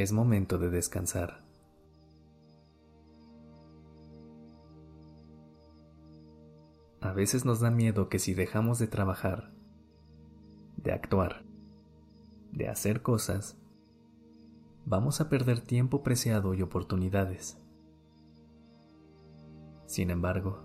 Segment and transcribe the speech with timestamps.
[0.00, 1.44] Es momento de descansar.
[7.02, 9.52] A veces nos da miedo que si dejamos de trabajar,
[10.78, 11.44] de actuar,
[12.50, 13.58] de hacer cosas,
[14.86, 17.58] vamos a perder tiempo preciado y oportunidades.
[19.84, 20.64] Sin embargo,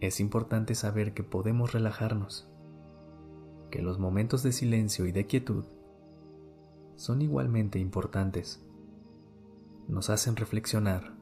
[0.00, 2.50] es importante saber que podemos relajarnos,
[3.70, 5.64] que los momentos de silencio y de quietud
[7.00, 8.60] son igualmente importantes.
[9.88, 11.14] Nos hacen reflexionar,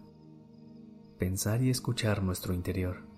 [1.18, 3.08] pensar y escuchar nuestro interior.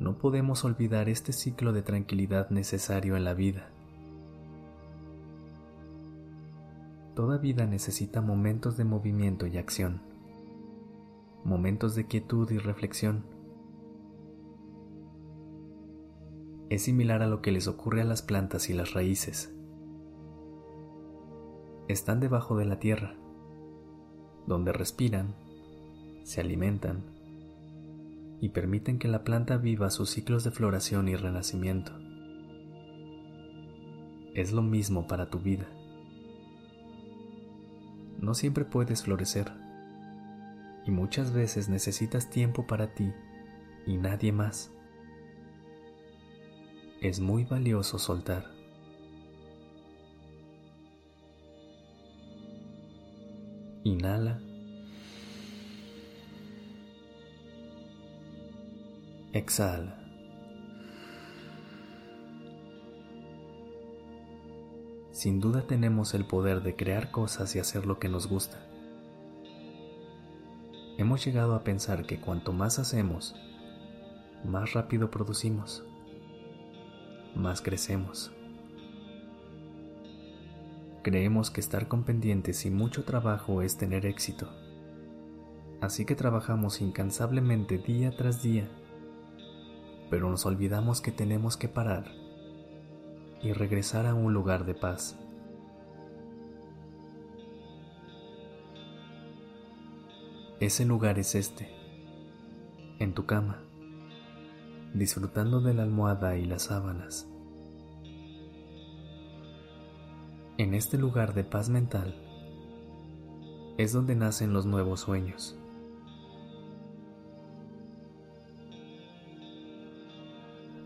[0.00, 3.68] no podemos olvidar este ciclo de tranquilidad necesario en la vida.
[7.14, 10.00] Toda vida necesita momentos de movimiento y acción,
[11.44, 13.24] momentos de quietud y reflexión.
[16.70, 19.52] Es similar a lo que les ocurre a las plantas y las raíces.
[21.88, 23.16] Están debajo de la tierra,
[24.46, 25.34] donde respiran,
[26.22, 27.02] se alimentan,
[28.40, 31.92] y permiten que la planta viva sus ciclos de floración y renacimiento.
[34.34, 35.66] Es lo mismo para tu vida.
[38.20, 39.50] No siempre puedes florecer
[40.86, 43.12] y muchas veces necesitas tiempo para ti
[43.86, 44.72] y nadie más.
[47.00, 48.44] Es muy valioso soltar.
[53.84, 54.38] Inhala
[59.32, 59.96] Exhala.
[65.12, 68.58] Sin duda tenemos el poder de crear cosas y hacer lo que nos gusta.
[70.98, 73.34] Hemos llegado a pensar que cuanto más hacemos,
[74.44, 75.84] más rápido producimos,
[77.40, 78.32] más crecemos.
[81.02, 84.48] Creemos que estar con pendientes y mucho trabajo es tener éxito.
[85.80, 88.68] Así que trabajamos incansablemente día tras día
[90.10, 92.12] pero nos olvidamos que tenemos que parar
[93.40, 95.16] y regresar a un lugar de paz.
[100.58, 101.70] Ese lugar es este,
[102.98, 103.62] en tu cama,
[104.94, 107.28] disfrutando de la almohada y las sábanas.
[110.58, 112.14] En este lugar de paz mental
[113.78, 115.56] es donde nacen los nuevos sueños.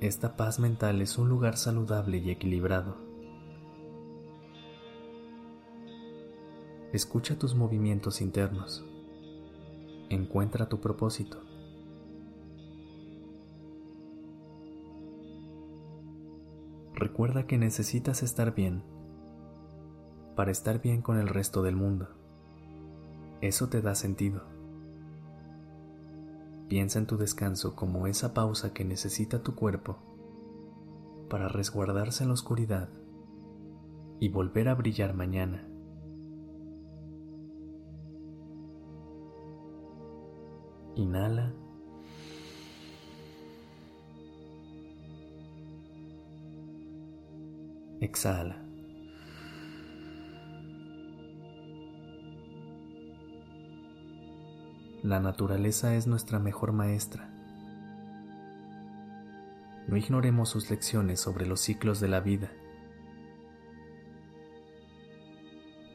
[0.00, 2.98] Esta paz mental es un lugar saludable y equilibrado.
[6.92, 8.84] Escucha tus movimientos internos.
[10.10, 11.53] Encuentra tu propósito.
[16.94, 18.84] Recuerda que necesitas estar bien
[20.36, 22.08] para estar bien con el resto del mundo.
[23.40, 24.42] Eso te da sentido.
[26.68, 29.98] Piensa en tu descanso como esa pausa que necesita tu cuerpo
[31.28, 32.88] para resguardarse en la oscuridad
[34.20, 35.68] y volver a brillar mañana.
[40.94, 41.63] Inhala.
[48.04, 48.58] Exhala.
[55.02, 57.30] La naturaleza es nuestra mejor maestra.
[59.88, 62.52] No ignoremos sus lecciones sobre los ciclos de la vida.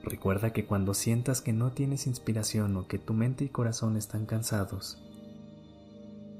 [0.04, 4.26] Recuerda que cuando sientas que no tienes inspiración o que tu mente y corazón están
[4.26, 4.98] cansados,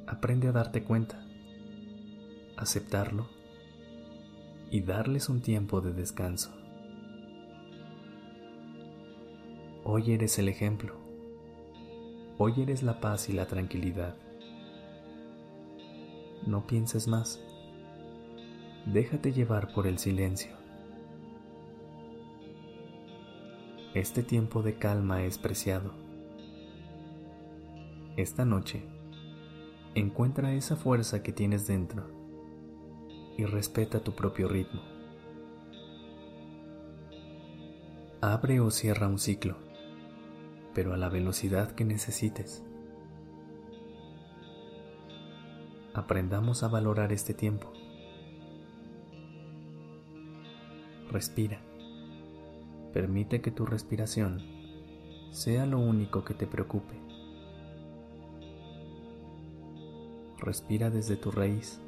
[0.08, 1.24] aprende a darte cuenta,
[2.58, 3.39] aceptarlo
[4.72, 6.52] y darles un tiempo de descanso.
[9.84, 10.96] Hoy eres el ejemplo.
[12.38, 14.16] Hoy eres la paz y la tranquilidad.
[16.46, 17.42] No pienses más.
[18.86, 20.52] Déjate llevar por el silencio.
[23.96, 25.94] Este tiempo de calma es preciado.
[28.18, 28.84] Esta noche,
[29.96, 32.19] encuentra esa fuerza que tienes dentro
[33.40, 34.82] y respeta tu propio ritmo.
[38.20, 39.56] Abre o cierra un ciclo,
[40.74, 42.66] pero a la velocidad que necesites.
[45.94, 47.72] Aprendamos a valorar este tiempo.
[51.10, 51.62] Respira.
[52.92, 54.44] Permite que tu respiración
[55.32, 57.00] sea lo único que te preocupe.
[60.40, 61.80] Respira desde tu raíz.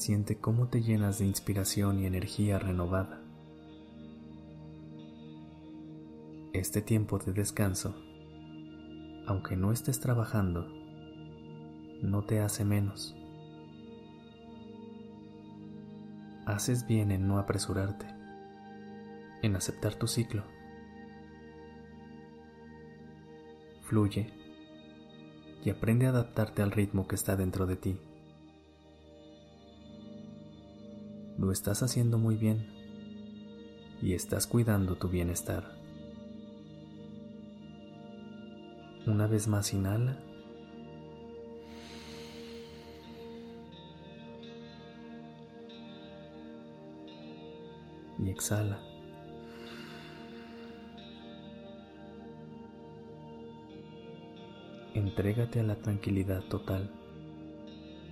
[0.00, 3.20] Siente cómo te llenas de inspiración y energía renovada.
[6.54, 7.94] Este tiempo de descanso,
[9.26, 10.66] aunque no estés trabajando,
[12.00, 13.14] no te hace menos.
[16.46, 18.06] Haces bien en no apresurarte,
[19.42, 20.44] en aceptar tu ciclo.
[23.82, 24.32] Fluye
[25.62, 28.00] y aprende a adaptarte al ritmo que está dentro de ti.
[31.40, 32.66] Lo estás haciendo muy bien
[34.02, 35.72] y estás cuidando tu bienestar.
[39.06, 40.18] Una vez más inhala.
[48.18, 48.78] Y exhala.
[54.92, 56.90] Entrégate a la tranquilidad total,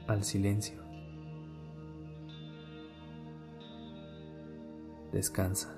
[0.06, 0.87] al silencio.
[5.12, 5.77] Descansa.